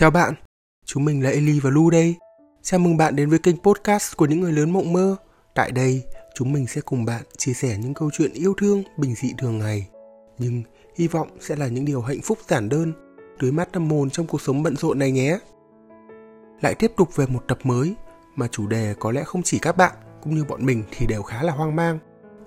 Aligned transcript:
Chào 0.00 0.10
bạn, 0.10 0.34
chúng 0.84 1.04
mình 1.04 1.22
là 1.22 1.30
Eli 1.30 1.60
và 1.60 1.70
Lu 1.70 1.90
đây. 1.90 2.14
Chào 2.62 2.80
mừng 2.80 2.96
bạn 2.96 3.16
đến 3.16 3.30
với 3.30 3.38
kênh 3.38 3.56
podcast 3.56 4.16
của 4.16 4.26
những 4.26 4.40
người 4.40 4.52
lớn 4.52 4.70
mộng 4.70 4.92
mơ. 4.92 5.16
Tại 5.54 5.70
đây, 5.70 6.02
chúng 6.34 6.52
mình 6.52 6.66
sẽ 6.66 6.80
cùng 6.80 7.04
bạn 7.04 7.22
chia 7.36 7.52
sẻ 7.52 7.78
những 7.78 7.94
câu 7.94 8.10
chuyện 8.12 8.32
yêu 8.32 8.54
thương 8.58 8.82
bình 8.96 9.14
dị 9.14 9.32
thường 9.38 9.58
ngày. 9.58 9.88
Nhưng 10.38 10.62
hy 10.96 11.08
vọng 11.08 11.28
sẽ 11.40 11.56
là 11.56 11.66
những 11.66 11.84
điều 11.84 12.00
hạnh 12.00 12.20
phúc 12.20 12.38
giản 12.48 12.68
đơn, 12.68 12.92
tưới 13.38 13.52
mát 13.52 13.72
tâm 13.72 13.90
hồn 13.90 14.10
trong 14.10 14.26
cuộc 14.26 14.40
sống 14.40 14.62
bận 14.62 14.76
rộn 14.76 14.98
này 14.98 15.10
nhé. 15.10 15.38
Lại 16.60 16.74
tiếp 16.74 16.92
tục 16.96 17.16
về 17.16 17.26
một 17.26 17.44
tập 17.48 17.58
mới 17.62 17.94
mà 18.36 18.48
chủ 18.48 18.66
đề 18.66 18.94
có 18.98 19.12
lẽ 19.12 19.24
không 19.24 19.42
chỉ 19.42 19.58
các 19.58 19.76
bạn 19.76 19.92
cũng 20.22 20.34
như 20.34 20.44
bọn 20.44 20.66
mình 20.66 20.84
thì 20.90 21.06
đều 21.06 21.22
khá 21.22 21.42
là 21.42 21.52
hoang 21.52 21.76
mang. 21.76 21.98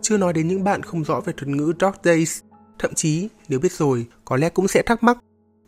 Chưa 0.01 0.17
nói 0.17 0.33
đến 0.33 0.47
những 0.47 0.63
bạn 0.63 0.83
không 0.83 1.03
rõ 1.03 1.19
về 1.19 1.33
thuật 1.37 1.47
ngữ 1.47 1.73
Dark 1.79 1.95
Days, 2.03 2.41
thậm 2.79 2.93
chí 2.93 3.29
nếu 3.49 3.59
biết 3.59 3.71
rồi 3.71 4.07
có 4.25 4.37
lẽ 4.37 4.49
cũng 4.49 4.67
sẽ 4.67 4.81
thắc 4.81 5.03
mắc 5.03 5.17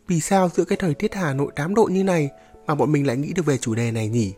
vì 0.08 0.20
sao 0.20 0.48
giữa 0.48 0.64
cái 0.64 0.78
thời 0.80 0.94
tiết 0.94 1.14
Hà 1.14 1.34
Nội 1.34 1.52
8 1.56 1.74
độ 1.74 1.84
như 1.84 2.04
này 2.04 2.30
mà 2.66 2.74
bọn 2.74 2.92
mình 2.92 3.06
lại 3.06 3.16
nghĩ 3.16 3.32
được 3.32 3.46
về 3.46 3.58
chủ 3.58 3.74
đề 3.74 3.92
này 3.92 4.08
nhỉ? 4.08 4.34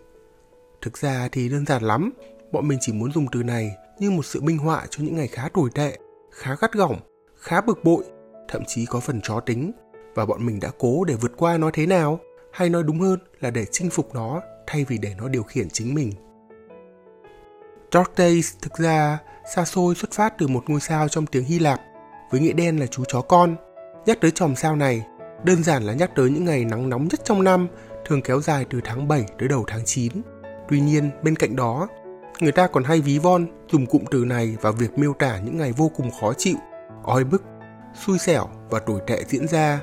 Thực 0.82 0.98
ra 0.98 1.28
thì 1.32 1.48
đơn 1.48 1.66
giản 1.66 1.82
lắm, 1.82 2.12
bọn 2.52 2.68
mình 2.68 2.78
chỉ 2.80 2.92
muốn 2.92 3.12
dùng 3.12 3.26
từ 3.32 3.42
này 3.42 3.70
như 3.98 4.10
một 4.10 4.26
sự 4.26 4.40
minh 4.40 4.58
họa 4.58 4.86
cho 4.90 5.04
những 5.04 5.16
ngày 5.16 5.28
khá 5.28 5.48
tồi 5.54 5.70
tệ, 5.74 5.98
khá 6.30 6.56
gắt 6.60 6.72
gỏng, 6.72 7.00
khá 7.36 7.60
bực 7.60 7.84
bội, 7.84 8.04
thậm 8.48 8.62
chí 8.66 8.86
có 8.86 9.00
phần 9.00 9.20
chó 9.20 9.40
tính 9.40 9.72
và 10.14 10.26
bọn 10.26 10.46
mình 10.46 10.60
đã 10.60 10.70
cố 10.78 11.04
để 11.04 11.14
vượt 11.14 11.32
qua 11.36 11.58
nó 11.58 11.70
thế 11.72 11.86
nào, 11.86 12.20
hay 12.52 12.70
nói 12.70 12.82
đúng 12.82 13.00
hơn 13.00 13.18
là 13.40 13.50
để 13.50 13.64
chinh 13.70 13.90
phục 13.90 14.14
nó 14.14 14.40
thay 14.66 14.84
vì 14.84 14.98
để 14.98 15.14
nó 15.18 15.28
điều 15.28 15.42
khiển 15.42 15.70
chính 15.70 15.94
mình. 15.94 16.12
Dark 17.92 18.10
Days 18.16 18.54
thực 18.62 18.74
ra 18.74 19.18
xa 19.54 19.64
xôi 19.64 19.94
xuất 19.94 20.12
phát 20.12 20.34
từ 20.38 20.48
một 20.48 20.64
ngôi 20.66 20.80
sao 20.80 21.08
trong 21.08 21.26
tiếng 21.26 21.44
Hy 21.44 21.58
Lạp 21.58 21.80
với 22.30 22.40
nghĩa 22.40 22.52
đen 22.52 22.80
là 22.80 22.86
chú 22.86 23.04
chó 23.08 23.20
con. 23.20 23.56
Nhắc 24.06 24.18
tới 24.20 24.30
chòm 24.30 24.56
sao 24.56 24.76
này, 24.76 25.06
đơn 25.44 25.62
giản 25.62 25.82
là 25.82 25.92
nhắc 25.92 26.10
tới 26.16 26.30
những 26.30 26.44
ngày 26.44 26.64
nắng 26.64 26.88
nóng 26.88 27.08
nhất 27.10 27.20
trong 27.24 27.44
năm, 27.44 27.68
thường 28.04 28.22
kéo 28.22 28.40
dài 28.40 28.66
từ 28.70 28.80
tháng 28.84 29.08
7 29.08 29.26
tới 29.38 29.48
đầu 29.48 29.64
tháng 29.66 29.84
9. 29.84 30.12
Tuy 30.68 30.80
nhiên, 30.80 31.10
bên 31.22 31.36
cạnh 31.36 31.56
đó, 31.56 31.88
người 32.40 32.52
ta 32.52 32.66
còn 32.66 32.84
hay 32.84 33.00
ví 33.00 33.18
von 33.18 33.46
dùng 33.72 33.86
cụm 33.86 34.04
từ 34.10 34.24
này 34.24 34.56
vào 34.60 34.72
việc 34.72 34.98
miêu 34.98 35.12
tả 35.12 35.38
những 35.38 35.56
ngày 35.56 35.72
vô 35.72 35.90
cùng 35.96 36.10
khó 36.20 36.32
chịu, 36.32 36.56
oi 37.04 37.24
bức, 37.24 37.42
xui 38.06 38.18
xẻo 38.18 38.48
và 38.70 38.78
tồi 38.78 39.00
tệ 39.06 39.24
diễn 39.28 39.48
ra. 39.48 39.80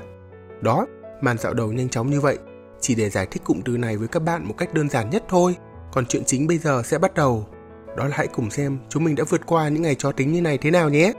Đó, 0.60 0.86
màn 1.20 1.38
dạo 1.38 1.54
đầu 1.54 1.72
nhanh 1.72 1.88
chóng 1.88 2.10
như 2.10 2.20
vậy, 2.20 2.38
chỉ 2.80 2.94
để 2.94 3.10
giải 3.10 3.26
thích 3.26 3.42
cụm 3.44 3.60
từ 3.64 3.76
này 3.76 3.96
với 3.96 4.08
các 4.08 4.22
bạn 4.22 4.44
một 4.44 4.54
cách 4.58 4.74
đơn 4.74 4.88
giản 4.88 5.10
nhất 5.10 5.24
thôi. 5.28 5.56
Còn 5.92 6.06
chuyện 6.06 6.24
chính 6.24 6.46
bây 6.46 6.58
giờ 6.58 6.82
sẽ 6.84 6.98
bắt 6.98 7.14
đầu. 7.14 7.46
Đó 7.96 8.04
là 8.04 8.16
hãy 8.16 8.26
cùng 8.26 8.50
xem 8.50 8.78
chúng 8.88 9.04
mình 9.04 9.14
đã 9.14 9.24
vượt 9.28 9.46
qua 9.46 9.68
những 9.68 9.82
ngày 9.82 9.94
chó 9.94 10.12
tính 10.12 10.32
như 10.32 10.40
này 10.40 10.58
thế 10.58 10.70
nào 10.70 10.88
nhé. 10.88 11.12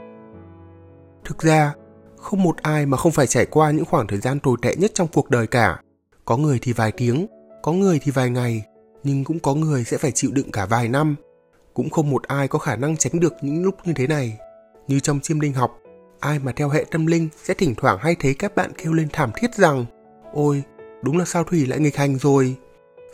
Thực 1.24 1.42
ra, 1.42 1.72
không 2.20 2.42
một 2.42 2.56
ai 2.56 2.86
mà 2.86 2.96
không 2.96 3.12
phải 3.12 3.26
trải 3.26 3.46
qua 3.46 3.70
những 3.70 3.84
khoảng 3.84 4.06
thời 4.06 4.18
gian 4.18 4.40
tồi 4.40 4.56
tệ 4.62 4.76
nhất 4.76 4.90
trong 4.94 5.08
cuộc 5.12 5.30
đời 5.30 5.46
cả. 5.46 5.80
Có 6.24 6.36
người 6.36 6.58
thì 6.62 6.72
vài 6.72 6.92
tiếng, 6.92 7.26
có 7.62 7.72
người 7.72 7.98
thì 8.02 8.10
vài 8.10 8.30
ngày, 8.30 8.62
nhưng 9.04 9.24
cũng 9.24 9.38
có 9.38 9.54
người 9.54 9.84
sẽ 9.84 9.98
phải 9.98 10.12
chịu 10.12 10.30
đựng 10.34 10.50
cả 10.50 10.66
vài 10.66 10.88
năm. 10.88 11.16
Cũng 11.74 11.90
không 11.90 12.10
một 12.10 12.22
ai 12.22 12.48
có 12.48 12.58
khả 12.58 12.76
năng 12.76 12.96
tránh 12.96 13.20
được 13.20 13.34
những 13.42 13.64
lúc 13.64 13.74
như 13.84 13.92
thế 13.96 14.06
này. 14.06 14.38
Như 14.88 15.00
trong 15.00 15.20
chiêm 15.20 15.40
linh 15.40 15.52
học, 15.52 15.78
ai 16.20 16.38
mà 16.38 16.52
theo 16.52 16.68
hệ 16.68 16.84
tâm 16.90 17.06
linh 17.06 17.28
sẽ 17.44 17.54
thỉnh 17.54 17.74
thoảng 17.74 17.98
hay 18.00 18.16
thấy 18.20 18.34
các 18.34 18.54
bạn 18.54 18.72
kêu 18.78 18.92
lên 18.92 19.08
thảm 19.12 19.30
thiết 19.36 19.54
rằng 19.54 19.84
Ôi, 20.32 20.62
đúng 21.02 21.18
là 21.18 21.24
sao 21.24 21.44
thủy 21.44 21.66
lại 21.66 21.80
nghịch 21.80 21.96
hành 21.96 22.18
rồi. 22.18 22.56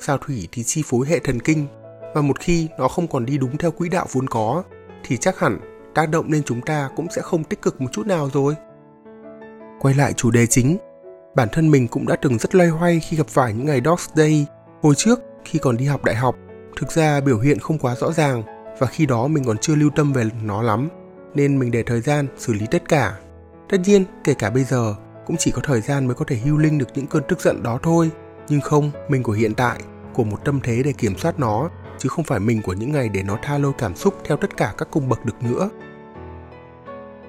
Sao 0.01 0.19
thủy 0.19 0.49
thì 0.53 0.63
chi 0.63 0.83
phối 0.87 1.07
hệ 1.07 1.19
thần 1.19 1.41
kinh, 1.41 1.67
và 2.15 2.21
một 2.21 2.41
khi 2.41 2.69
nó 2.79 2.89
không 2.89 3.09
còn 3.09 3.27
đi 3.27 3.39
đúng 3.39 3.57
theo 3.57 3.71
quỹ 3.71 3.89
đạo 3.89 4.07
vốn 4.13 4.29
có, 4.29 4.63
thì 5.05 5.17
chắc 5.17 5.39
hẳn 5.39 5.61
tác 5.95 6.11
động 6.11 6.33
lên 6.33 6.43
chúng 6.43 6.61
ta 6.61 6.91
cũng 6.97 7.07
sẽ 7.11 7.23
không 7.23 7.45
tích 7.45 7.63
cực 7.63 7.81
một 7.81 7.89
chút 7.93 8.07
nào 8.07 8.31
rồi. 8.33 8.55
Quay 9.85 9.95
lại 9.95 10.13
chủ 10.13 10.31
đề 10.31 10.47
chính, 10.47 10.77
bản 11.35 11.49
thân 11.53 11.71
mình 11.71 11.89
cũng 11.89 12.07
đã 12.07 12.17
từng 12.23 12.39
rất 12.39 12.55
loay 12.55 12.69
hoay 12.69 13.01
khi 13.01 13.17
gặp 13.17 13.29
phải 13.29 13.53
những 13.53 13.67
ngày 13.67 13.81
Dogs 13.85 14.09
Day. 14.15 14.47
Hồi 14.83 14.95
trước, 14.95 15.21
khi 15.45 15.59
còn 15.59 15.77
đi 15.77 15.85
học 15.85 16.05
đại 16.05 16.15
học, 16.15 16.37
thực 16.77 16.93
ra 16.93 17.21
biểu 17.21 17.39
hiện 17.39 17.59
không 17.59 17.79
quá 17.79 17.95
rõ 17.95 18.13
ràng 18.13 18.43
và 18.79 18.87
khi 18.87 19.07
đó 19.07 19.27
mình 19.27 19.45
còn 19.45 19.59
chưa 19.59 19.75
lưu 19.75 19.91
tâm 19.97 20.13
về 20.13 20.25
nó 20.43 20.63
lắm, 20.63 20.89
nên 21.35 21.59
mình 21.59 21.71
để 21.71 21.83
thời 21.83 22.01
gian 22.01 22.27
xử 22.37 22.53
lý 22.53 22.67
tất 22.71 22.89
cả. 22.89 23.19
Tất 23.69 23.79
nhiên, 23.85 24.05
kể 24.25 24.35
cả 24.35 24.51
bây 24.51 24.65
giờ, 24.65 24.95
cũng 25.27 25.37
chỉ 25.37 25.51
có 25.51 25.61
thời 25.65 25.81
gian 25.81 26.07
mới 26.07 26.15
có 26.15 26.25
thể 26.25 26.37
hưu 26.37 26.59
linh 26.59 26.79
được 26.79 26.89
những 26.95 27.07
cơn 27.07 27.23
tức 27.29 27.41
giận 27.41 27.63
đó 27.63 27.79
thôi. 27.83 28.11
Nhưng 28.49 28.61
không, 28.61 28.91
mình 29.09 29.23
của 29.23 29.33
hiện 29.33 29.55
tại, 29.55 29.81
của 30.15 30.25
một 30.25 30.45
tâm 30.45 30.61
thế 30.63 30.83
để 30.85 30.93
kiểm 30.93 31.19
soát 31.19 31.39
nó, 31.39 31.71
chứ 31.99 32.09
không 32.09 32.25
phải 32.25 32.41
mình 32.41 32.63
của 32.63 32.73
những 32.73 32.93
ngày 32.93 33.09
để 33.09 33.23
nó 33.23 33.39
tha 33.43 33.59
lôi 33.59 33.73
cảm 33.79 33.97
xúc 33.97 34.15
theo 34.25 34.37
tất 34.37 34.57
cả 34.57 34.75
các 34.79 34.89
cung 34.91 35.09
bậc 35.09 35.25
được 35.25 35.43
nữa. 35.43 35.71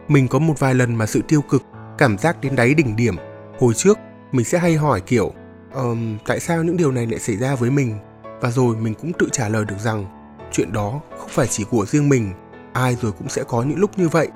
Mình 0.08 0.28
có 0.28 0.40
một 0.40 0.60
vài 0.60 0.76
lần 0.76 0.96
mà 0.96 1.06
sự 1.06 1.22
tiêu 1.28 1.42
cực 1.42 1.64
cảm 1.98 2.18
giác 2.18 2.42
đến 2.42 2.56
đáy 2.56 2.74
đỉnh 2.74 2.96
điểm. 2.96 3.16
Hồi 3.60 3.74
trước, 3.74 3.98
mình 4.32 4.46
sẽ 4.46 4.60
hay 4.60 4.76
hỏi 4.76 5.02
kiểu, 5.02 5.34
um, 5.74 6.18
tại 6.26 6.40
sao 6.40 6.64
những 6.64 6.78
điều 6.78 6.92
này 6.92 7.06
lại 7.06 7.20
xảy 7.20 7.38
ra 7.38 7.56
với 7.56 7.72
mình? 7.72 7.98
Và 8.42 8.52
rồi 8.52 8.76
mình 8.76 8.94
cũng 8.94 9.14
tự 9.14 9.30
trả 9.32 9.50
lời 9.50 9.66
được 9.66 9.80
rằng, 9.80 10.06
chuyện 10.52 10.74
đó 10.74 11.02
không 11.18 11.30
phải 11.30 11.48
chỉ 11.48 11.64
của 11.64 11.86
riêng 11.86 12.10
mình, 12.10 12.34
ai 12.74 12.96
rồi 13.02 13.12
cũng 13.12 13.30
sẽ 13.30 13.44
có 13.48 13.64
những 13.64 13.80
lúc 13.80 13.92
như 13.98 14.10
vậy. 14.10 14.28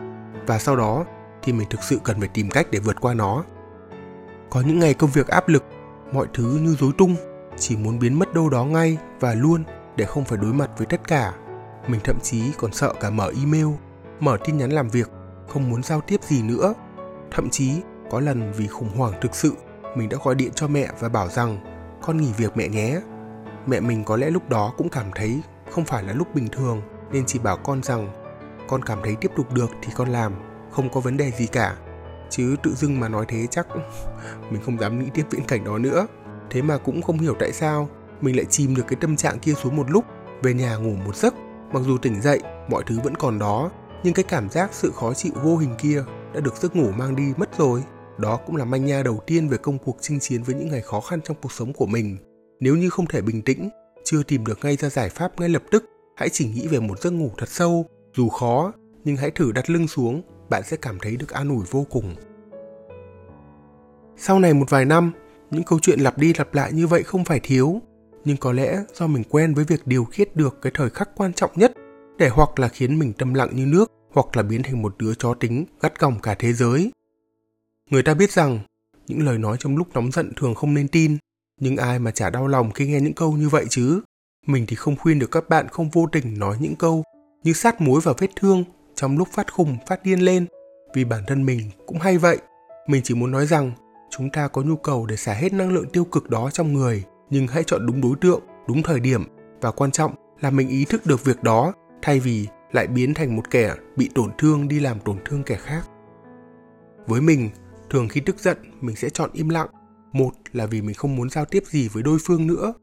Và 0.48 0.60
sau 0.60 0.76
đó 0.76 1.06
thì 1.44 1.54
mình 1.54 1.68
thực 1.70 1.84
sự 1.84 2.00
cần 2.04 2.20
phải 2.20 2.30
tìm 2.34 2.50
cách 2.50 2.68
để 2.72 2.80
vượt 2.80 3.02
qua 3.02 3.14
nó. 3.14 3.44
Có 4.50 4.62
những 4.62 4.80
ngày 4.80 4.94
công 4.94 5.10
việc 5.10 5.28
áp 5.28 5.50
lực, 5.50 5.64
mọi 6.12 6.28
thứ 6.34 6.60
như 6.62 6.76
rối 6.80 6.92
tung, 6.98 7.16
chỉ 7.58 7.78
muốn 7.78 8.00
biến 8.00 8.20
mất 8.20 8.34
đâu 8.34 8.50
đó 8.50 8.64
ngay 8.64 8.98
và 9.20 9.34
luôn 9.34 9.64
để 9.96 10.06
không 10.06 10.26
phải 10.26 10.38
đối 10.38 10.54
mặt 10.54 10.70
với 10.78 10.88
tất 10.88 11.08
cả. 11.08 11.34
Mình 11.88 12.00
thậm 12.04 12.20
chí 12.20 12.44
còn 12.58 12.74
sợ 12.74 12.94
cả 13.00 13.10
mở 13.10 13.32
email, 13.40 13.68
mở 14.20 14.38
tin 14.46 14.58
nhắn 14.58 14.72
làm 14.72 14.90
việc, 14.90 15.10
không 15.48 15.70
muốn 15.70 15.84
giao 15.84 16.02
tiếp 16.02 16.24
gì 16.24 16.42
nữa 16.42 16.74
Thậm 17.32 17.50
chí, 17.50 17.72
có 18.12 18.20
lần 18.20 18.52
vì 18.52 18.68
khủng 18.68 18.98
hoảng 18.98 19.14
thực 19.22 19.36
sự, 19.36 19.54
mình 19.96 20.10
đã 20.10 20.18
gọi 20.24 20.36
điện 20.36 20.52
cho 20.56 20.68
mẹ 20.68 20.88
và 21.00 21.10
bảo 21.10 21.28
rằng 21.28 21.58
con 22.02 22.18
nghỉ 22.18 22.32
việc 22.38 22.58
mẹ 22.58 22.68
nhé. 22.68 23.02
Mẹ 23.68 23.80
mình 23.80 24.04
có 24.04 24.18
lẽ 24.18 24.30
lúc 24.30 24.50
đó 24.50 24.74
cũng 24.78 24.90
cảm 24.90 25.06
thấy 25.16 25.42
không 25.72 25.86
phải 25.86 26.04
là 26.04 26.14
lúc 26.14 26.36
bình 26.36 26.48
thường 26.48 26.82
nên 27.12 27.26
chỉ 27.26 27.40
bảo 27.40 27.58
con 27.58 27.84
rằng 27.84 28.10
con 28.68 28.84
cảm 28.84 29.00
thấy 29.04 29.16
tiếp 29.22 29.32
tục 29.36 29.54
được 29.54 29.70
thì 29.82 29.92
con 29.96 30.10
làm, 30.10 30.34
không 30.72 30.90
có 30.90 31.00
vấn 31.00 31.18
đề 31.18 31.32
gì 31.32 31.48
cả. 31.48 31.76
Chứ 32.30 32.56
tự 32.64 32.74
dưng 32.76 33.00
mà 33.00 33.10
nói 33.10 33.26
thế 33.28 33.48
chắc 33.52 33.68
mình 34.52 34.62
không 34.66 34.80
dám 34.80 35.00
nghĩ 35.00 35.06
tiếp 35.14 35.26
viễn 35.30 35.44
cảnh 35.44 35.64
đó 35.64 35.78
nữa. 35.78 36.08
Thế 36.50 36.62
mà 36.62 36.78
cũng 36.78 37.02
không 37.02 37.20
hiểu 37.20 37.36
tại 37.40 37.52
sao 37.54 37.90
mình 38.22 38.36
lại 38.36 38.46
chìm 38.46 38.76
được 38.76 38.84
cái 38.88 38.98
tâm 39.02 39.16
trạng 39.16 39.40
kia 39.40 39.54
xuống 39.54 39.76
một 39.76 39.92
lúc, 39.92 40.06
về 40.44 40.54
nhà 40.54 40.76
ngủ 40.76 40.96
một 41.06 41.16
giấc. 41.16 41.34
Mặc 41.72 41.80
dù 41.86 41.98
tỉnh 41.98 42.22
dậy, 42.22 42.42
mọi 42.70 42.84
thứ 42.88 43.00
vẫn 43.04 43.16
còn 43.16 43.40
đó, 43.40 43.72
nhưng 44.04 44.14
cái 44.14 44.24
cảm 44.24 44.50
giác 44.50 44.70
sự 44.74 44.92
khó 44.96 45.14
chịu 45.14 45.32
vô 45.44 45.58
hình 45.58 45.76
kia 45.78 46.04
đã 46.34 46.40
được 46.40 46.58
giấc 46.58 46.76
ngủ 46.76 46.92
mang 46.92 47.16
đi 47.16 47.34
mất 47.38 47.58
rồi. 47.58 47.84
Đó 48.18 48.40
cũng 48.46 48.56
là 48.56 48.66
manh 48.66 48.86
nha 48.86 49.04
đầu 49.04 49.20
tiên 49.28 49.50
về 49.50 49.58
công 49.58 49.78
cuộc 49.78 49.98
chinh 50.02 50.20
chiến 50.20 50.44
với 50.44 50.56
những 50.56 50.70
ngày 50.70 50.82
khó 50.82 51.02
khăn 51.02 51.20
trong 51.24 51.38
cuộc 51.42 51.52
sống 51.52 51.74
của 51.74 51.86
mình. 51.86 52.18
Nếu 52.60 52.76
như 52.76 52.90
không 52.90 53.06
thể 53.06 53.22
bình 53.22 53.42
tĩnh, 53.42 53.70
chưa 54.04 54.24
tìm 54.24 54.46
được 54.46 54.60
ngay 54.64 54.76
ra 54.76 54.90
giải 54.90 55.10
pháp 55.10 55.40
ngay 55.40 55.50
lập 55.50 55.64
tức, 55.72 55.86
hãy 56.16 56.30
chỉ 56.30 56.46
nghĩ 56.46 56.68
về 56.68 56.80
một 56.80 57.00
giấc 57.00 57.12
ngủ 57.12 57.32
thật 57.38 57.50
sâu. 57.50 57.86
Dù 58.16 58.30
khó, 58.30 58.74
nhưng 59.04 59.16
hãy 59.16 59.32
thử 59.32 59.52
đặt 59.52 59.70
lưng 59.70 59.88
xuống, 59.88 60.22
bạn 60.50 60.64
sẽ 60.64 60.78
cảm 60.78 61.00
thấy 61.02 61.16
được 61.16 61.30
an 61.30 61.50
ủi 61.50 61.66
vô 61.72 61.86
cùng. 61.90 62.16
Sau 64.18 64.40
này 64.40 64.54
một 64.54 64.70
vài 64.70 64.86
năm, 64.86 65.12
những 65.52 65.64
câu 65.64 65.80
chuyện 65.82 66.00
lặp 66.00 66.18
đi 66.18 66.34
lặp 66.34 66.54
lại 66.54 66.74
như 66.74 66.88
vậy 66.88 67.04
không 67.04 67.26
phải 67.26 67.40
thiếu, 67.40 67.82
nhưng 68.26 68.38
có 68.38 68.52
lẽ 68.52 68.84
do 68.94 69.08
mình 69.08 69.24
quen 69.30 69.54
với 69.54 69.66
việc 69.66 69.88
điều 69.88 70.06
khiết 70.06 70.36
được 70.36 70.62
cái 70.62 70.72
thời 70.76 70.90
khắc 70.90 71.10
quan 71.16 71.34
trọng 71.34 71.52
nhất 71.56 71.74
để 72.18 72.30
hoặc 72.30 72.60
là 72.60 72.68
khiến 72.68 73.00
mình 73.00 73.14
tâm 73.14 73.34
lặng 73.34 73.50
như 73.54 73.66
nước 73.66 73.92
hoặc 74.12 74.38
là 74.38 74.44
biến 74.44 74.64
thành 74.64 74.82
một 74.82 74.96
đứa 75.00 75.14
chó 75.16 75.34
tính 75.34 75.66
gắt 75.82 76.00
gỏng 76.00 76.20
cả 76.20 76.36
thế 76.40 76.54
giới. 76.54 76.92
Người 77.90 78.04
ta 78.04 78.14
biết 78.14 78.32
rằng 78.32 78.60
những 79.08 79.26
lời 79.26 79.38
nói 79.38 79.58
trong 79.60 79.78
lúc 79.78 79.88
nóng 79.94 80.12
giận 80.12 80.34
thường 80.36 80.56
không 80.56 80.74
nên 80.74 80.88
tin, 80.88 81.18
nhưng 81.60 81.78
ai 81.78 82.00
mà 82.00 82.12
chả 82.12 82.30
đau 82.30 82.48
lòng 82.48 82.72
khi 82.72 82.88
nghe 82.88 83.00
những 83.00 83.14
câu 83.14 83.32
như 83.32 83.50
vậy 83.50 83.66
chứ. 83.70 84.02
Mình 84.48 84.66
thì 84.68 84.76
không 84.76 84.98
khuyên 84.98 85.20
được 85.20 85.32
các 85.32 85.50
bạn 85.50 85.68
không 85.68 85.90
vô 85.90 86.08
tình 86.12 86.40
nói 86.40 86.58
những 86.60 86.76
câu 86.76 87.04
như 87.44 87.54
sát 87.54 87.82
muối 87.82 88.02
vào 88.02 88.16
vết 88.18 88.30
thương 88.36 88.64
trong 88.96 89.18
lúc 89.18 89.28
phát 89.32 89.54
khùng, 89.54 89.78
phát 89.88 90.04
điên 90.04 90.20
lên, 90.20 90.46
vì 90.94 91.04
bản 91.04 91.24
thân 91.28 91.46
mình 91.46 91.62
cũng 91.86 92.00
hay 92.00 92.18
vậy. 92.18 92.38
Mình 92.88 93.02
chỉ 93.06 93.14
muốn 93.14 93.32
nói 93.32 93.48
rằng 93.48 93.72
chúng 94.10 94.30
ta 94.30 94.48
có 94.48 94.62
nhu 94.62 94.76
cầu 94.76 95.06
để 95.06 95.16
xả 95.16 95.34
hết 95.34 95.54
năng 95.54 95.74
lượng 95.74 95.90
tiêu 95.90 96.06
cực 96.06 96.30
đó 96.30 96.50
trong 96.54 96.74
người, 96.74 97.04
nhưng 97.30 97.48
hãy 97.48 97.64
chọn 97.68 97.86
đúng 97.86 98.02
đối 98.02 98.16
tượng, 98.22 98.42
đúng 98.68 98.84
thời 98.84 99.00
điểm 99.00 99.24
và 99.62 99.72
quan 99.72 99.92
trọng 99.92 100.14
là 100.42 100.50
mình 100.50 100.70
ý 100.70 100.86
thức 100.86 101.06
được 101.06 101.24
việc 101.26 101.44
đó 101.44 101.74
thay 102.02 102.20
vì 102.20 102.48
lại 102.72 102.88
biến 102.88 103.14
thành 103.14 103.36
một 103.36 103.50
kẻ 103.50 103.76
bị 103.96 104.10
tổn 104.16 104.32
thương 104.38 104.68
đi 104.68 104.80
làm 104.80 105.00
tổn 105.00 105.18
thương 105.26 105.44
kẻ 105.44 105.56
khác. 105.56 105.82
Với 107.08 107.22
mình, 107.22 107.50
thường 107.90 108.08
khi 108.10 108.22
tức 108.22 108.40
giận 108.40 108.58
mình 108.82 108.96
sẽ 108.96 109.10
chọn 109.10 109.30
im 109.34 109.50
lặng. 109.50 109.68
Một 110.12 110.32
là 110.54 110.66
vì 110.66 110.82
mình 110.82 110.96
không 110.96 111.16
muốn 111.16 111.30
giao 111.30 111.46
tiếp 111.46 111.64
gì 111.66 111.88
với 111.88 112.04
đối 112.04 112.18
phương 112.26 112.48
nữa. 112.48 112.74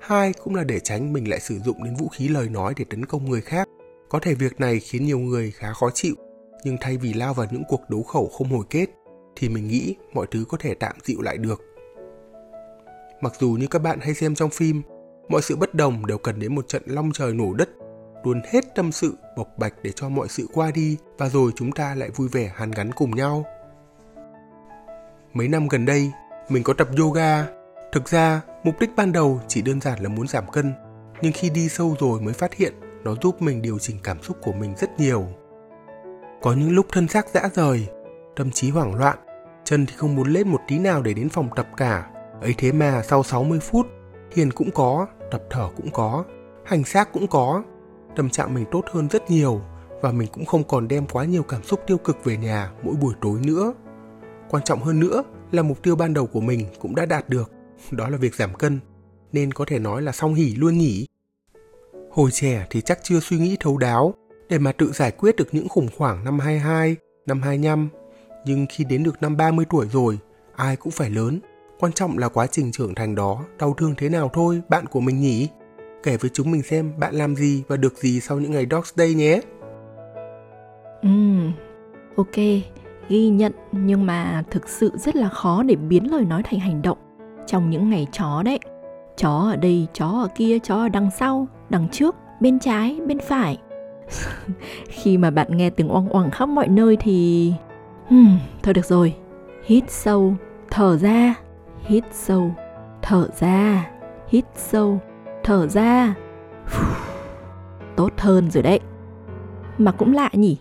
Hai 0.00 0.32
cũng 0.32 0.54
là 0.54 0.64
để 0.64 0.80
tránh 0.80 1.12
mình 1.12 1.30
lại 1.30 1.40
sử 1.40 1.58
dụng 1.58 1.84
đến 1.84 1.96
vũ 1.96 2.08
khí 2.08 2.28
lời 2.28 2.48
nói 2.48 2.74
để 2.76 2.84
tấn 2.90 3.04
công 3.04 3.30
người 3.30 3.40
khác. 3.40 3.68
Có 4.08 4.18
thể 4.18 4.34
việc 4.34 4.60
này 4.60 4.80
khiến 4.80 5.04
nhiều 5.04 5.18
người 5.18 5.50
khá 5.50 5.72
khó 5.72 5.90
chịu, 5.94 6.14
nhưng 6.64 6.76
thay 6.80 6.96
vì 6.96 7.12
lao 7.12 7.34
vào 7.34 7.46
những 7.50 7.62
cuộc 7.68 7.90
đấu 7.90 8.02
khẩu 8.02 8.28
không 8.28 8.48
hồi 8.48 8.64
kết, 8.70 8.86
thì 9.36 9.48
mình 9.48 9.68
nghĩ 9.68 9.94
mọi 10.12 10.26
thứ 10.30 10.44
có 10.48 10.56
thể 10.60 10.74
tạm 10.74 10.96
dịu 11.04 11.22
lại 11.22 11.38
được. 11.38 11.62
Mặc 13.20 13.32
dù 13.40 13.50
như 13.50 13.66
các 13.66 13.78
bạn 13.78 13.98
hay 14.00 14.14
xem 14.14 14.34
trong 14.34 14.50
phim, 14.50 14.82
mọi 15.28 15.42
sự 15.42 15.56
bất 15.56 15.74
đồng 15.74 16.06
đều 16.06 16.18
cần 16.18 16.38
đến 16.38 16.54
một 16.54 16.68
trận 16.68 16.82
long 16.86 17.10
trời 17.12 17.34
nổ 17.34 17.54
đất 17.54 17.68
luôn 18.24 18.40
hết 18.52 18.74
tâm 18.74 18.92
sự 18.92 19.18
bộc 19.36 19.48
bạch 19.58 19.74
để 19.82 19.92
cho 19.92 20.08
mọi 20.08 20.28
sự 20.28 20.48
qua 20.52 20.70
đi 20.70 20.96
và 21.18 21.28
rồi 21.28 21.52
chúng 21.56 21.72
ta 21.72 21.94
lại 21.94 22.10
vui 22.10 22.28
vẻ 22.28 22.52
hàn 22.54 22.70
gắn 22.70 22.92
cùng 22.92 23.16
nhau. 23.16 23.44
Mấy 25.34 25.48
năm 25.48 25.68
gần 25.68 25.86
đây, 25.86 26.10
mình 26.48 26.62
có 26.62 26.72
tập 26.72 26.88
yoga, 26.98 27.46
Thực 27.92 28.08
ra, 28.08 28.40
mục 28.64 28.74
đích 28.80 28.90
ban 28.96 29.12
đầu 29.12 29.40
chỉ 29.48 29.62
đơn 29.62 29.80
giản 29.80 30.02
là 30.02 30.08
muốn 30.08 30.28
giảm 30.28 30.50
cân, 30.52 30.72
nhưng 31.20 31.32
khi 31.32 31.50
đi 31.50 31.68
sâu 31.68 31.96
rồi 32.00 32.20
mới 32.20 32.34
phát 32.34 32.54
hiện 32.54 32.72
nó 33.04 33.14
giúp 33.22 33.42
mình 33.42 33.62
điều 33.62 33.78
chỉnh 33.78 33.96
cảm 34.02 34.22
xúc 34.22 34.36
của 34.42 34.52
mình 34.52 34.74
rất 34.76 35.00
nhiều. 35.00 35.26
Có 36.42 36.52
những 36.52 36.70
lúc 36.70 36.86
thân 36.92 37.08
xác 37.08 37.28
dã 37.28 37.48
rời, 37.54 37.88
tâm 38.36 38.50
trí 38.50 38.70
hoảng 38.70 38.94
loạn, 38.94 39.18
chân 39.64 39.86
thì 39.86 39.94
không 39.96 40.16
muốn 40.16 40.32
lên 40.32 40.48
một 40.48 40.60
tí 40.68 40.78
nào 40.78 41.02
để 41.02 41.14
đến 41.14 41.28
phòng 41.28 41.48
tập 41.56 41.66
cả. 41.76 42.10
Ấy 42.40 42.54
thế 42.58 42.72
mà 42.72 43.02
sau 43.02 43.22
60 43.22 43.60
phút, 43.60 43.86
hiền 44.34 44.50
cũng 44.50 44.70
có, 44.70 45.06
tập 45.30 45.42
thở 45.50 45.68
cũng 45.76 45.90
có, 45.90 46.24
hành 46.64 46.84
xác 46.84 47.12
cũng 47.12 47.26
có. 47.26 47.62
Tâm 48.16 48.30
trạng 48.30 48.54
mình 48.54 48.64
tốt 48.70 48.84
hơn 48.92 49.08
rất 49.08 49.30
nhiều 49.30 49.60
và 50.00 50.12
mình 50.12 50.28
cũng 50.32 50.44
không 50.44 50.64
còn 50.64 50.88
đem 50.88 51.06
quá 51.06 51.24
nhiều 51.24 51.42
cảm 51.42 51.62
xúc 51.62 51.80
tiêu 51.86 51.98
cực 51.98 52.24
về 52.24 52.36
nhà 52.36 52.72
mỗi 52.82 52.94
buổi 52.94 53.14
tối 53.20 53.40
nữa. 53.44 53.72
Quan 54.50 54.64
trọng 54.64 54.80
hơn 54.82 55.00
nữa 55.00 55.22
là 55.52 55.62
mục 55.62 55.82
tiêu 55.82 55.96
ban 55.96 56.14
đầu 56.14 56.26
của 56.26 56.40
mình 56.40 56.66
cũng 56.80 56.94
đã 56.94 57.06
đạt 57.06 57.28
được, 57.28 57.52
đó 57.90 58.08
là 58.08 58.16
việc 58.16 58.34
giảm 58.34 58.54
cân, 58.54 58.80
nên 59.32 59.52
có 59.52 59.64
thể 59.68 59.78
nói 59.78 60.02
là 60.02 60.12
song 60.12 60.34
hỉ 60.34 60.54
luôn 60.54 60.78
nhỉ. 60.78 61.06
Hồi 62.10 62.30
trẻ 62.30 62.66
thì 62.70 62.80
chắc 62.80 62.98
chưa 63.02 63.20
suy 63.20 63.38
nghĩ 63.38 63.56
thấu 63.60 63.78
đáo 63.78 64.14
để 64.48 64.58
mà 64.58 64.72
tự 64.72 64.92
giải 64.92 65.10
quyết 65.10 65.36
được 65.36 65.48
những 65.52 65.68
khủng 65.68 65.88
hoảng 65.96 66.24
năm 66.24 66.38
22, 66.38 66.96
năm 67.26 67.42
25. 67.42 67.88
Nhưng 68.46 68.66
khi 68.70 68.84
đến 68.84 69.02
được 69.02 69.22
năm 69.22 69.36
30 69.36 69.64
tuổi 69.70 69.88
rồi, 69.88 70.18
ai 70.56 70.76
cũng 70.76 70.92
phải 70.92 71.10
lớn. 71.10 71.40
Quan 71.78 71.92
trọng 71.92 72.18
là 72.18 72.28
quá 72.28 72.46
trình 72.46 72.72
trưởng 72.72 72.94
thành 72.94 73.14
đó 73.14 73.44
đau 73.58 73.74
thương 73.74 73.94
thế 73.96 74.08
nào 74.08 74.30
thôi, 74.32 74.62
bạn 74.68 74.86
của 74.86 75.00
mình 75.00 75.20
nhỉ? 75.20 75.48
Kể 76.02 76.16
với 76.16 76.30
chúng 76.34 76.50
mình 76.50 76.62
xem 76.62 76.92
bạn 76.98 77.14
làm 77.14 77.36
gì 77.36 77.62
và 77.68 77.76
được 77.76 77.96
gì 77.96 78.20
sau 78.20 78.40
những 78.40 78.52
ngày 78.52 78.66
Dogs 78.70 78.92
Day 78.96 79.14
nhé. 79.14 79.40
Ừ, 81.02 81.08
ok, 82.16 82.36
ghi 83.08 83.28
nhận 83.28 83.52
nhưng 83.72 84.06
mà 84.06 84.42
thực 84.50 84.68
sự 84.68 84.90
rất 84.94 85.16
là 85.16 85.28
khó 85.28 85.62
để 85.62 85.76
biến 85.76 86.10
lời 86.10 86.24
nói 86.24 86.42
thành 86.42 86.60
hành 86.60 86.82
động 86.82 86.98
trong 87.46 87.70
những 87.70 87.90
ngày 87.90 88.06
chó 88.12 88.42
đấy. 88.42 88.58
Chó 89.16 89.30
ở 89.30 89.56
đây, 89.56 89.86
chó 89.92 90.08
ở 90.08 90.28
kia, 90.34 90.58
chó 90.58 90.76
ở 90.76 90.88
đằng 90.88 91.10
sau, 91.18 91.48
đằng 91.70 91.88
trước, 91.88 92.16
bên 92.40 92.58
trái, 92.58 93.00
bên 93.06 93.18
phải. 93.18 93.58
Khi 94.88 95.18
mà 95.18 95.30
bạn 95.30 95.56
nghe 95.56 95.70
tiếng 95.70 95.88
oang 95.88 96.08
oang 96.08 96.30
khắp 96.30 96.46
mọi 96.46 96.68
nơi 96.68 96.96
thì... 97.00 97.52
Hmm, 98.08 98.38
thôi 98.62 98.74
được 98.74 98.84
rồi, 98.84 99.14
hít 99.64 99.90
sâu, 99.90 100.34
thở 100.70 100.96
ra, 100.96 101.34
hít 101.84 102.04
sâu, 102.12 102.54
thở 103.02 103.28
ra, 103.40 103.90
hít 104.28 104.44
sâu, 104.56 105.00
thở 105.44 105.66
ra. 105.66 106.14
Tốt 107.96 108.12
hơn 108.18 108.50
rồi 108.50 108.62
đấy. 108.62 108.80
Mà 109.78 109.92
cũng 109.92 110.14
lạ 110.14 110.30
nhỉ, 110.32 110.58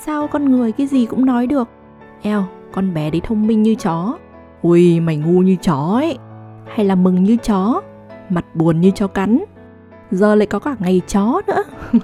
sao 0.00 0.28
con 0.28 0.50
người 0.50 0.72
cái 0.72 0.86
gì 0.86 1.06
cũng 1.06 1.26
nói 1.26 1.46
được? 1.46 1.68
Eo, 2.22 2.44
con 2.72 2.94
bé 2.94 3.10
đấy 3.10 3.20
thông 3.24 3.46
minh 3.46 3.62
như 3.62 3.74
chó. 3.74 4.18
Ui, 4.62 5.00
mày 5.00 5.16
ngu 5.16 5.40
như 5.42 5.56
chó 5.56 5.76
ấy. 5.94 6.18
Hay 6.66 6.86
là 6.86 6.94
mừng 6.94 7.24
như 7.24 7.36
chó, 7.36 7.80
mặt 8.28 8.44
buồn 8.54 8.80
như 8.80 8.90
chó 8.90 9.06
cắn. 9.06 9.44
Giờ 10.10 10.34
lại 10.34 10.46
có 10.46 10.58
cả 10.58 10.76
ngày 10.78 11.00
chó 11.08 11.40
nữa. 11.46 11.62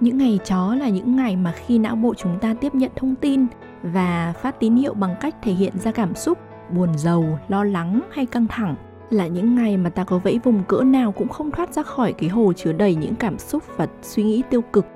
những 0.00 0.18
ngày 0.18 0.38
chó 0.44 0.74
là 0.74 0.88
những 0.88 1.16
ngày 1.16 1.36
mà 1.36 1.52
khi 1.52 1.78
não 1.78 1.96
bộ 1.96 2.14
chúng 2.14 2.38
ta 2.38 2.54
tiếp 2.60 2.74
nhận 2.74 2.90
thông 2.96 3.14
tin 3.14 3.46
và 3.82 4.32
phát 4.42 4.60
tín 4.60 4.74
hiệu 4.76 4.94
bằng 4.94 5.14
cách 5.20 5.34
thể 5.42 5.52
hiện 5.52 5.78
ra 5.78 5.92
cảm 5.92 6.14
xúc 6.14 6.38
buồn 6.70 6.98
giàu, 6.98 7.38
lo 7.48 7.64
lắng 7.64 8.00
hay 8.10 8.26
căng 8.26 8.46
thẳng 8.46 8.76
là 9.10 9.26
những 9.26 9.54
ngày 9.54 9.76
mà 9.76 9.90
ta 9.90 10.04
có 10.04 10.18
vẫy 10.18 10.40
vùng 10.44 10.64
cỡ 10.64 10.80
nào 10.80 11.12
cũng 11.12 11.28
không 11.28 11.50
thoát 11.50 11.74
ra 11.74 11.82
khỏi 11.82 12.12
cái 12.12 12.28
hồ 12.28 12.52
chứa 12.52 12.72
đầy 12.72 12.94
những 12.94 13.14
cảm 13.14 13.38
xúc 13.38 13.62
và 13.76 13.86
suy 14.02 14.22
nghĩ 14.22 14.42
tiêu 14.50 14.60
cực. 14.72 14.86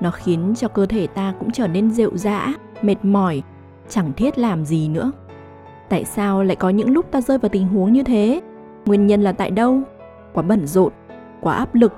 Nó 0.00 0.10
khiến 0.10 0.54
cho 0.56 0.68
cơ 0.68 0.86
thể 0.86 1.06
ta 1.06 1.34
cũng 1.38 1.50
trở 1.50 1.68
nên 1.68 1.90
rệu 1.90 2.16
rã, 2.16 2.52
mệt 2.82 3.04
mỏi, 3.04 3.42
chẳng 3.88 4.12
thiết 4.12 4.38
làm 4.38 4.64
gì 4.64 4.88
nữa. 4.88 5.12
Tại 5.88 6.04
sao 6.04 6.42
lại 6.42 6.56
có 6.56 6.68
những 6.68 6.90
lúc 6.90 7.10
ta 7.10 7.20
rơi 7.20 7.38
vào 7.38 7.48
tình 7.48 7.68
huống 7.68 7.92
như 7.92 8.02
thế? 8.02 8.40
Nguyên 8.86 9.06
nhân 9.06 9.22
là 9.22 9.32
tại 9.32 9.50
đâu? 9.50 9.80
Quá 10.32 10.42
bận 10.42 10.66
rộn, 10.66 10.92
quá 11.40 11.54
áp 11.54 11.74
lực 11.74 11.92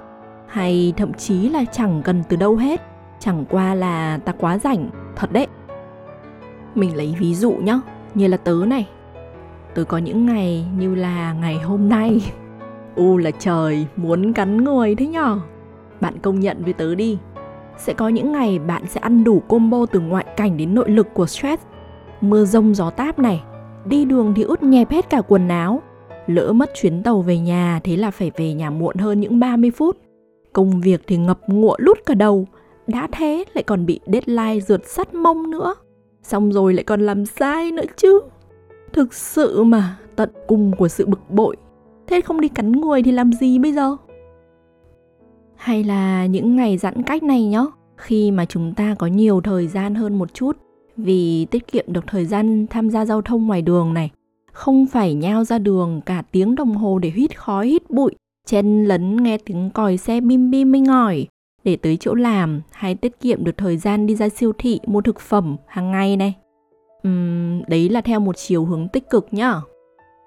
hay 0.47 0.93
thậm 0.97 1.13
chí 1.13 1.49
là 1.49 1.65
chẳng 1.73 2.03
cần 2.05 2.23
từ 2.29 2.37
đâu 2.37 2.57
hết, 2.57 2.81
chẳng 3.19 3.45
qua 3.51 3.75
là 3.75 4.19
ta 4.25 4.33
quá 4.33 4.59
rảnh, 4.59 4.89
thật 5.17 5.33
đấy. 5.33 5.47
Mình 6.75 6.97
lấy 6.97 7.15
ví 7.19 7.35
dụ 7.35 7.53
nhá, 7.53 7.81
như 8.15 8.27
là 8.27 8.37
tớ 8.37 8.55
này 8.67 8.89
tôi 9.77 9.85
có 9.85 9.99
những 9.99 10.27
ngày 10.27 10.65
như 10.79 10.95
là 10.95 11.33
ngày 11.33 11.59
hôm 11.59 11.89
nay. 11.89 12.21
U 12.95 13.17
là 13.17 13.31
trời, 13.31 13.87
muốn 13.97 14.33
cắn 14.33 14.65
người 14.65 14.95
thế 14.95 15.07
nhở? 15.07 15.39
Bạn 16.01 16.19
công 16.23 16.41
nhận 16.41 16.65
với 16.65 16.73
tớ 16.73 16.95
đi. 16.95 17.19
Sẽ 17.79 17.93
có 17.93 18.09
những 18.09 18.33
ngày 18.33 18.59
bạn 18.59 18.83
sẽ 18.87 19.01
ăn 19.01 19.25
đủ 19.25 19.41
combo 19.49 19.87
từ 19.87 20.01
ngoại 20.01 20.27
cảnh 20.37 20.57
đến 20.57 20.75
nội 20.75 20.91
lực 20.91 21.15
của 21.15 21.27
stress. 21.27 21.63
Mưa 22.21 22.45
rông 22.45 22.75
gió 22.75 22.91
táp 22.91 23.19
này, 23.19 23.43
đi 23.85 24.05
đường 24.05 24.33
thì 24.37 24.43
ướt 24.43 24.63
nhẹp 24.63 24.91
hết 24.91 25.11
cả 25.11 25.21
quần 25.29 25.49
áo. 25.49 25.83
Lỡ 26.27 26.53
mất 26.53 26.71
chuyến 26.75 27.03
tàu 27.03 27.23
về 27.23 27.39
nhà 27.39 27.81
thế 27.85 27.97
là 27.97 28.11
phải 28.11 28.31
về 28.37 28.55
nhà 28.55 28.71
muộn 28.71 28.97
hơn 28.97 29.21
những 29.21 29.41
30 29.41 29.71
phút. 29.71 29.97
Công 30.53 30.81
việc 30.81 31.03
thì 31.07 31.17
ngập 31.17 31.41
ngụa 31.47 31.77
lút 31.79 31.99
cả 32.07 32.15
đầu, 32.15 32.47
đã 32.87 33.09
thế 33.13 33.45
lại 33.55 33.63
còn 33.63 33.87
bị 33.87 34.01
deadline 34.07 34.61
rượt 34.61 34.87
sắt 34.87 35.15
mông 35.15 35.51
nữa 35.51 35.75
xong 36.23 36.53
rồi 36.53 36.75
lại 36.75 36.85
còn 36.85 37.01
làm 37.01 37.27
sai 37.27 37.73
nữa 37.73 37.83
chứ 37.97 38.21
thực 38.93 39.15
sự 39.15 39.63
mà, 39.65 39.99
tận 40.17 40.31
cùng 40.47 40.73
của 40.79 40.89
sự 40.89 41.07
bực 41.07 41.31
bội. 41.31 41.57
Thế 42.07 42.21
không 42.21 42.41
đi 42.41 42.49
cắn 42.49 42.73
người 42.73 43.03
thì 43.03 43.13
làm 43.13 43.33
gì 43.33 43.59
bây 43.59 43.73
giờ? 43.73 43.97
Hay 45.57 45.85
là 45.85 46.27
những 46.27 46.57
ngày 46.57 46.79
giãn 46.79 47.03
cách 47.03 47.23
này 47.23 47.47
nhá, 47.47 47.63
khi 47.97 48.31
mà 48.31 48.45
chúng 48.45 48.75
ta 48.75 48.95
có 48.99 49.07
nhiều 49.07 49.41
thời 49.41 49.69
gian 49.69 49.95
hơn 49.95 50.19
một 50.19 50.35
chút, 50.35 50.57
vì 50.97 51.45
tiết 51.45 51.67
kiệm 51.73 51.85
được 51.89 52.05
thời 52.07 52.25
gian 52.25 52.67
tham 52.71 52.91
gia 52.91 53.05
giao 53.05 53.23
thông 53.23 53.47
ngoài 53.47 53.63
đường 53.63 53.95
này, 53.95 54.11
không 54.53 54.87
phải 54.87 55.15
nhao 55.15 55.45
ra 55.45 55.59
đường 55.59 56.01
cả 56.07 56.23
tiếng 56.33 56.55
đồng 56.55 56.75
hồ 56.75 56.99
để 56.99 57.11
hít 57.15 57.39
khói 57.39 57.67
hít 57.69 57.91
bụi, 57.91 58.15
chen 58.47 58.85
lấn 58.85 59.23
nghe 59.23 59.39
tiếng 59.39 59.71
còi 59.71 59.97
xe 59.97 60.21
bim 60.21 60.51
bim 60.51 60.73
minh 60.73 60.85
ngòi 60.85 61.27
để 61.65 61.77
tới 61.77 61.97
chỗ 61.97 62.15
làm 62.15 62.61
hay 62.71 62.95
tiết 62.95 63.21
kiệm 63.21 63.45
được 63.45 63.57
thời 63.57 63.77
gian 63.77 64.07
đi 64.07 64.15
ra 64.15 64.29
siêu 64.29 64.53
thị 64.59 64.81
mua 64.87 65.01
thực 65.01 65.21
phẩm 65.21 65.57
hàng 65.67 65.91
ngày 65.91 66.17
này. 66.17 66.35
Uhm, 67.07 67.63
đấy 67.69 67.89
là 67.89 68.01
theo 68.01 68.21
một 68.21 68.37
chiều 68.37 68.65
hướng 68.65 68.89
tích 68.89 69.11
cực 69.11 69.27
nhá. 69.31 69.61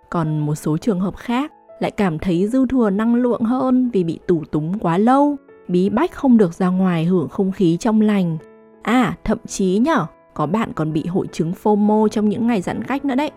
Còn 0.09 0.39
một 0.39 0.55
số 0.55 0.77
trường 0.77 0.99
hợp 0.99 1.17
khác 1.17 1.51
lại 1.79 1.91
cảm 1.91 2.19
thấy 2.19 2.47
dư 2.47 2.65
thừa 2.65 2.89
năng 2.89 3.15
lượng 3.15 3.41
hơn 3.41 3.89
vì 3.93 4.03
bị 4.03 4.19
tủ 4.27 4.43
túng 4.51 4.79
quá 4.79 4.97
lâu, 4.97 5.35
bí 5.67 5.89
bách 5.89 6.11
không 6.11 6.37
được 6.37 6.53
ra 6.53 6.67
ngoài 6.67 7.05
hưởng 7.05 7.29
không 7.29 7.51
khí 7.51 7.77
trong 7.77 8.01
lành. 8.01 8.37
À, 8.81 9.17
thậm 9.23 9.37
chí 9.47 9.77
nhở, 9.77 10.05
có 10.33 10.45
bạn 10.45 10.73
còn 10.75 10.93
bị 10.93 11.05
hội 11.05 11.27
chứng 11.31 11.53
FOMO 11.63 12.07
trong 12.07 12.29
những 12.29 12.47
ngày 12.47 12.61
giãn 12.61 12.83
cách 12.83 13.05
nữa 13.05 13.15
đấy. 13.15 13.31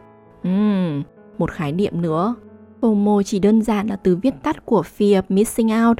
Uhm, 0.48 1.02
một 1.38 1.50
khái 1.50 1.72
niệm 1.72 2.02
nữa. 2.02 2.34
FOMO 2.80 3.22
chỉ 3.22 3.38
đơn 3.38 3.62
giản 3.62 3.86
là 3.86 3.96
từ 3.96 4.16
viết 4.16 4.34
tắt 4.42 4.66
của 4.66 4.82
Fear 4.98 5.20
of 5.20 5.22
Missing 5.28 5.70
Out, 5.86 5.98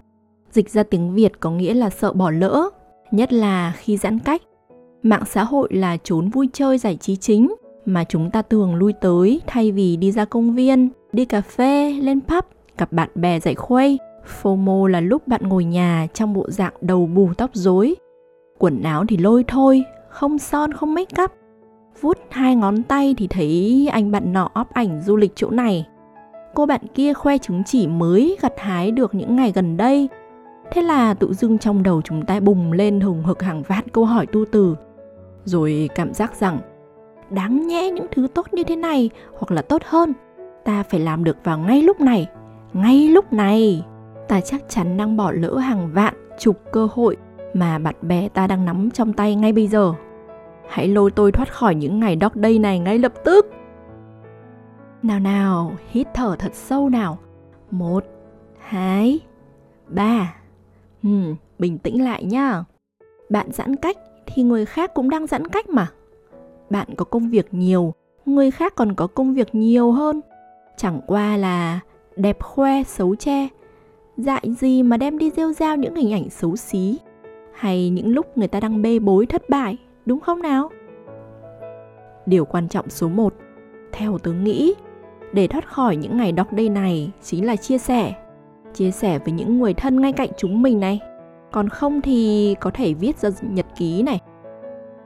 Dịch 0.50 0.70
ra 0.70 0.82
tiếng 0.82 1.14
Việt 1.14 1.40
có 1.40 1.50
nghĩa 1.50 1.74
là 1.74 1.90
sợ 1.90 2.12
bỏ 2.12 2.30
lỡ, 2.30 2.70
nhất 3.10 3.32
là 3.32 3.72
khi 3.76 3.96
giãn 3.96 4.18
cách. 4.18 4.42
Mạng 5.02 5.22
xã 5.26 5.44
hội 5.44 5.68
là 5.72 5.96
chốn 5.96 6.28
vui 6.28 6.48
chơi 6.52 6.78
giải 6.78 6.96
trí 6.96 7.16
chính 7.16 7.54
mà 7.86 8.04
chúng 8.04 8.30
ta 8.30 8.42
thường 8.42 8.74
lui 8.74 8.92
tới 8.92 9.40
thay 9.46 9.72
vì 9.72 9.96
đi 9.96 10.12
ra 10.12 10.24
công 10.24 10.54
viên, 10.54 10.88
đi 11.12 11.24
cà 11.24 11.40
phê, 11.40 11.92
lên 11.92 12.20
pub, 12.20 12.44
gặp 12.78 12.92
bạn 12.92 13.08
bè 13.14 13.40
giải 13.40 13.54
khuây. 13.54 13.98
FOMO 14.42 14.86
là 14.86 15.00
lúc 15.00 15.28
bạn 15.28 15.48
ngồi 15.48 15.64
nhà 15.64 16.06
trong 16.14 16.34
bộ 16.34 16.50
dạng 16.50 16.72
đầu 16.80 17.06
bù 17.06 17.28
tóc 17.36 17.50
rối, 17.52 17.94
quần 18.58 18.82
áo 18.82 19.04
thì 19.08 19.16
lôi 19.16 19.44
thôi, 19.48 19.84
không 20.08 20.38
son 20.38 20.72
không 20.72 20.94
make 20.94 21.22
up. 21.22 21.30
Vút 22.00 22.18
hai 22.30 22.56
ngón 22.56 22.82
tay 22.82 23.14
thì 23.18 23.26
thấy 23.26 23.88
anh 23.92 24.10
bạn 24.10 24.32
nọ 24.32 24.50
up 24.60 24.68
ảnh 24.72 25.02
du 25.02 25.16
lịch 25.16 25.32
chỗ 25.34 25.50
này. 25.50 25.86
Cô 26.54 26.66
bạn 26.66 26.80
kia 26.94 27.12
khoe 27.12 27.38
chứng 27.38 27.62
chỉ 27.66 27.86
mới 27.86 28.36
gặt 28.40 28.52
hái 28.56 28.90
được 28.90 29.14
những 29.14 29.36
ngày 29.36 29.52
gần 29.54 29.76
đây 29.76 30.08
Thế 30.72 30.82
là 30.82 31.14
tự 31.14 31.32
dưng 31.32 31.58
trong 31.58 31.82
đầu 31.82 32.02
chúng 32.02 32.26
ta 32.26 32.40
bùng 32.40 32.72
lên 32.72 33.00
hùng 33.00 33.24
hực 33.24 33.42
hàng 33.42 33.62
vạn 33.62 33.88
câu 33.92 34.04
hỏi 34.04 34.26
tu 34.26 34.44
từ. 34.52 34.76
Rồi 35.44 35.88
cảm 35.94 36.14
giác 36.14 36.34
rằng 36.34 36.58
đáng 37.30 37.66
nhẽ 37.66 37.90
những 37.90 38.06
thứ 38.10 38.28
tốt 38.34 38.46
như 38.52 38.64
thế 38.64 38.76
này 38.76 39.10
hoặc 39.38 39.50
là 39.50 39.62
tốt 39.62 39.82
hơn, 39.84 40.12
ta 40.64 40.82
phải 40.82 41.00
làm 41.00 41.24
được 41.24 41.36
vào 41.44 41.58
ngay 41.58 41.82
lúc 41.82 42.00
này, 42.00 42.26
ngay 42.72 43.08
lúc 43.08 43.32
này. 43.32 43.84
Ta 44.28 44.40
chắc 44.40 44.62
chắn 44.68 44.96
đang 44.96 45.16
bỏ 45.16 45.32
lỡ 45.32 45.56
hàng 45.56 45.90
vạn 45.92 46.14
chục 46.38 46.56
cơ 46.72 46.88
hội 46.92 47.16
mà 47.54 47.78
bạn 47.78 47.94
bè 48.02 48.28
ta 48.28 48.46
đang 48.46 48.64
nắm 48.64 48.90
trong 48.90 49.12
tay 49.12 49.34
ngay 49.34 49.52
bây 49.52 49.66
giờ. 49.66 49.92
Hãy 50.68 50.88
lôi 50.88 51.10
tôi 51.10 51.32
thoát 51.32 51.52
khỏi 51.52 51.74
những 51.74 52.00
ngày 52.00 52.16
đóc 52.16 52.36
đây 52.36 52.58
này 52.58 52.78
ngay 52.78 52.98
lập 52.98 53.12
tức. 53.24 53.46
Nào 55.02 55.20
nào, 55.20 55.72
hít 55.90 56.06
thở 56.14 56.36
thật 56.38 56.54
sâu 56.54 56.88
nào. 56.88 57.18
Một, 57.70 58.04
hai, 58.58 59.20
ba. 59.88 60.34
Ừ, 61.02 61.34
bình 61.58 61.78
tĩnh 61.78 62.04
lại 62.04 62.24
nhá. 62.24 62.64
Bạn 63.30 63.52
giãn 63.52 63.76
cách 63.76 63.96
thì 64.26 64.42
người 64.42 64.64
khác 64.64 64.94
cũng 64.94 65.10
đang 65.10 65.26
giãn 65.26 65.46
cách 65.46 65.68
mà. 65.68 65.88
Bạn 66.70 66.88
có 66.96 67.04
công 67.04 67.30
việc 67.30 67.46
nhiều, 67.50 67.94
người 68.26 68.50
khác 68.50 68.74
còn 68.76 68.94
có 68.94 69.06
công 69.06 69.34
việc 69.34 69.54
nhiều 69.54 69.92
hơn. 69.92 70.20
Chẳng 70.76 71.00
qua 71.06 71.36
là 71.36 71.80
đẹp 72.16 72.42
khoe 72.42 72.82
xấu 72.82 73.14
che. 73.14 73.48
Dại 74.16 74.42
gì 74.60 74.82
mà 74.82 74.96
đem 74.96 75.18
đi 75.18 75.30
rêu 75.30 75.52
rao 75.52 75.76
những 75.76 75.94
hình 75.94 76.12
ảnh 76.12 76.30
xấu 76.30 76.56
xí 76.56 76.98
hay 77.52 77.90
những 77.90 78.08
lúc 78.08 78.38
người 78.38 78.48
ta 78.48 78.60
đang 78.60 78.82
bê 78.82 78.98
bối 78.98 79.26
thất 79.26 79.50
bại, 79.50 79.76
đúng 80.06 80.20
không 80.20 80.42
nào? 80.42 80.70
Điều 82.26 82.44
quan 82.44 82.68
trọng 82.68 82.90
số 82.90 83.08
1, 83.08 83.34
theo 83.92 84.18
tớ 84.18 84.32
nghĩ 84.32 84.74
để 85.32 85.46
thoát 85.46 85.68
khỏi 85.68 85.96
những 85.96 86.16
ngày 86.16 86.32
đọc 86.32 86.52
đây 86.52 86.68
này 86.68 87.10
chính 87.22 87.46
là 87.46 87.56
chia 87.56 87.78
sẻ. 87.78 88.14
Chia 88.74 88.90
sẻ 88.90 89.18
với 89.18 89.32
những 89.32 89.58
người 89.58 89.74
thân 89.74 90.00
ngay 90.00 90.12
cạnh 90.12 90.30
chúng 90.36 90.62
mình 90.62 90.80
này. 90.80 91.00
Còn 91.52 91.68
không 91.68 92.00
thì 92.00 92.54
có 92.60 92.70
thể 92.74 92.94
viết 92.94 93.18
ra 93.18 93.30
nhật 93.40 93.66
ký 93.76 94.02
này. 94.02 94.20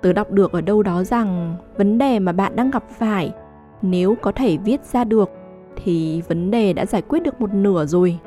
Tớ 0.03 0.13
đọc 0.13 0.31
được 0.31 0.53
ở 0.53 0.61
đâu 0.61 0.83
đó 0.83 1.05
rằng 1.05 1.57
vấn 1.77 1.99
đề 1.99 2.19
mà 2.19 2.33
bạn 2.33 2.57
đang 2.57 2.71
gặp 2.71 2.85
phải 2.91 3.33
nếu 3.83 4.15
có 4.23 4.33
thể 4.33 4.57
viết 4.57 4.85
ra 4.85 5.05
được 5.05 5.31
thì 5.77 6.23
vấn 6.29 6.51
đề 6.51 6.73
đã 6.73 6.87
giải 6.87 7.03
quyết 7.03 7.23
được 7.23 7.41
một 7.41 7.55
nửa 7.55 7.87
rồi. 7.87 8.19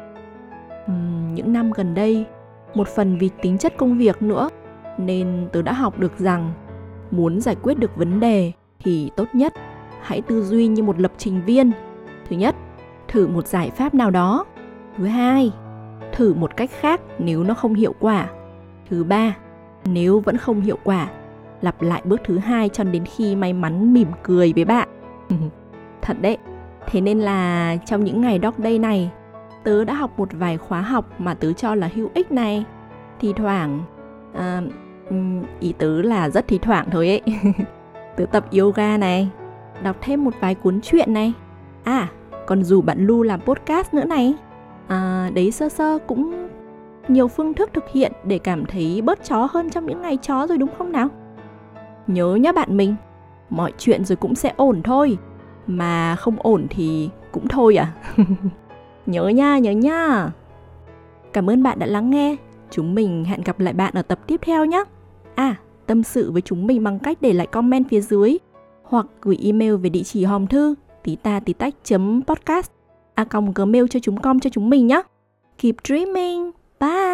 Uhm, 0.92 1.34
những 1.34 1.54
năm 1.54 1.72
gần 1.72 1.94
đây, 1.94 2.26
một 2.74 2.88
phần 2.88 3.18
vì 3.18 3.30
tính 3.42 3.58
chất 3.58 3.78
công 3.78 3.98
việc 3.98 4.22
nữa 4.22 4.50
nên 4.98 5.48
tớ 5.52 5.62
đã 5.62 5.74
học 5.74 6.00
được 6.00 6.20
rằng 6.20 6.54
muốn 7.12 7.42
giải 7.42 7.56
quyết 7.64 7.80
được 7.80 7.96
vấn 7.96 8.20
đề 8.20 8.52
thì 8.84 9.12
tốt 9.16 9.26
nhất 9.34 9.54
hãy 10.02 10.22
tư 10.22 10.44
duy 10.44 10.68
như 10.68 10.84
một 10.84 11.00
lập 11.00 11.12
trình 11.18 11.42
viên 11.46 11.72
thứ 12.30 12.36
nhất 12.36 12.56
thử 13.08 13.28
một 13.28 13.48
giải 13.48 13.70
pháp 13.70 13.94
nào 13.94 14.12
đó 14.12 14.46
thứ 14.98 15.06
hai 15.06 15.52
thử 16.20 16.34
một 16.34 16.58
cách 16.58 16.70
khác 16.80 17.02
nếu 17.20 17.44
nó 17.44 17.54
không 17.54 17.74
hiệu 17.74 17.94
quả. 18.00 18.30
Thứ 18.90 19.04
ba 19.04 19.36
nếu 19.86 20.20
vẫn 20.20 20.38
không 20.38 20.62
hiệu 20.62 20.78
quả 20.84 21.10
lặp 21.62 21.82
lại 21.82 22.02
bước 22.06 22.22
thứ 22.24 22.38
hai 22.38 22.70
cho 22.70 22.84
đến 22.84 23.06
khi 23.06 23.36
may 23.36 23.54
mắn 23.54 23.94
mỉm 23.94 24.08
cười 24.24 24.54
với 24.54 24.66
bạn. 24.66 24.90
Thật 26.02 26.18
đấy 26.22 26.38
thế 26.88 27.02
nên 27.02 27.20
là 27.20 27.76
trong 27.86 28.04
những 28.04 28.22
ngày 28.22 28.40
dog 28.44 28.54
day 28.58 28.80
này 28.80 29.12
tớ 29.64 29.86
đã 29.86 29.94
học 29.94 30.20
một 30.20 30.30
vài 30.32 30.58
khóa 30.58 30.82
học 30.82 31.06
mà 31.20 31.34
tớ 31.34 31.54
cho 31.54 31.76
là 31.76 31.90
hữu 31.96 32.10
ích 32.14 32.32
này. 32.32 32.66
Thì 33.20 33.34
thoảng 33.34 33.84
à, 34.34 34.62
ý 35.60 35.74
tứ 35.78 36.02
là 36.02 36.30
rất 36.30 36.48
thi 36.48 36.60
thoảng 36.62 36.88
thôi 36.92 37.08
ấy. 37.08 37.22
Tớ 38.18 38.26
tập 38.26 38.46
yoga 38.60 38.98
này 38.98 39.30
đọc 39.84 39.96
thêm 40.02 40.24
một 40.24 40.34
vài 40.40 40.56
cuốn 40.56 40.82
truyện 40.82 41.14
này. 41.14 41.34
À 41.84 42.08
còn 42.48 42.64
dù 42.64 42.82
bạn 42.82 43.08
Lu 43.08 43.24
làm 43.24 43.42
podcast 43.42 43.94
nữa 43.94 44.06
này 44.06 44.36
à, 44.90 45.30
đấy 45.34 45.52
sơ 45.52 45.70
sơ 45.70 45.98
cũng 46.08 46.48
nhiều 47.08 47.28
phương 47.28 47.54
thức 47.54 47.70
thực 47.74 47.90
hiện 47.90 48.12
để 48.24 48.38
cảm 48.38 48.66
thấy 48.66 49.02
bớt 49.02 49.24
chó 49.24 49.48
hơn 49.52 49.70
trong 49.70 49.86
những 49.86 50.02
ngày 50.02 50.18
chó 50.18 50.48
rồi 50.48 50.58
đúng 50.58 50.70
không 50.78 50.92
nào? 50.92 51.08
Nhớ 52.08 52.36
nhá 52.36 52.52
bạn 52.52 52.78
mình 52.78 52.96
mọi 53.50 53.74
chuyện 53.78 54.06
rồi 54.06 54.16
cũng 54.16 54.36
sẽ 54.36 54.54
ổn 54.58 54.82
thôi. 54.84 55.18
Mà 55.68 56.16
không 56.16 56.36
ổn 56.40 56.68
thì 56.70 57.10
cũng 57.32 57.48
thôi 57.48 57.76
à? 57.76 57.94
Nhớ 59.06 59.28
nha 59.28 59.58
nhớ 59.58 59.72
nha 59.72 60.32
cảm 61.34 61.50
ơn 61.50 61.64
bạn 61.64 61.80
đã 61.80 61.86
lắng 61.86 62.10
nghe. 62.10 62.36
Chúng 62.72 62.96
mình 62.96 63.26
hẹn 63.26 63.42
gặp 63.42 63.60
lại 63.60 63.74
bạn 63.74 63.94
ở 63.94 64.02
tập 64.02 64.20
tiếp 64.28 64.40
theo 64.44 64.66
nhé 64.66 64.84
À, 65.36 65.56
tâm 65.86 66.04
sự 66.04 66.32
với 66.32 66.42
chúng 66.42 66.68
mình 66.68 66.84
bằng 66.84 67.00
cách 67.00 67.18
để 67.22 67.34
lại 67.34 67.48
comment 67.48 67.90
phía 67.90 68.02
dưới 68.02 68.38
hoặc 68.84 69.06
gửi 69.22 69.38
email 69.44 69.76
về 69.76 69.90
địa 69.90 70.04
chỉ 70.04 70.24
hòm 70.24 70.48
thư 70.48 70.76
tí 71.04 71.16
ta 71.16 71.40
tí 71.40 71.54
tách 71.54 71.74
podcast 72.28 72.79
a 73.20 73.24
còng 73.24 73.52
gmail 73.56 73.86
cho 73.90 74.00
chúng 74.00 74.18
com 74.22 74.40
cho 74.40 74.50
chúng 74.50 74.70
mình 74.70 74.88
nhé. 74.88 75.02
Keep 75.58 75.76
dreaming. 75.84 76.52
Bye! 76.80 77.09